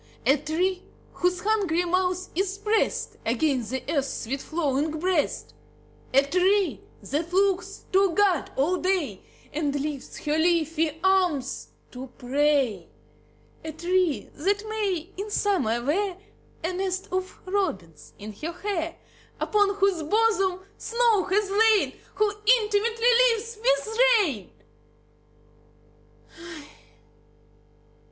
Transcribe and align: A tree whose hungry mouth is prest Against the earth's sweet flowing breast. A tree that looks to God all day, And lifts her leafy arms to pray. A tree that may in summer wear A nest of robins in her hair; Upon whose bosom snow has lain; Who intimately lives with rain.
A 0.25 0.35
tree 0.35 0.81
whose 1.13 1.41
hungry 1.41 1.85
mouth 1.85 2.29
is 2.33 2.57
prest 2.57 3.17
Against 3.23 3.69
the 3.69 3.83
earth's 3.87 4.23
sweet 4.23 4.41
flowing 4.41 4.99
breast. 4.99 5.53
A 6.11 6.23
tree 6.23 6.81
that 7.03 7.31
looks 7.31 7.85
to 7.93 8.09
God 8.15 8.49
all 8.55 8.77
day, 8.77 9.21
And 9.53 9.79
lifts 9.79 10.17
her 10.25 10.39
leafy 10.39 10.99
arms 11.03 11.67
to 11.91 12.07
pray. 12.17 12.87
A 13.63 13.71
tree 13.73 14.31
that 14.33 14.67
may 14.67 15.11
in 15.17 15.29
summer 15.29 15.83
wear 15.85 16.17
A 16.63 16.73
nest 16.73 17.07
of 17.11 17.39
robins 17.45 18.13
in 18.17 18.33
her 18.33 18.53
hair; 18.53 18.97
Upon 19.39 19.75
whose 19.75 20.01
bosom 20.01 20.61
snow 20.79 21.25
has 21.25 21.51
lain; 21.51 21.95
Who 22.15 22.31
intimately 22.47 23.11
lives 23.35 23.59
with 23.61 23.97
rain. 24.23 24.51